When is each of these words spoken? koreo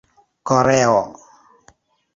koreo 0.47 1.03